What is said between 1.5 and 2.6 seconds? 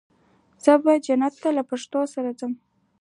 له پښتو سره ځم.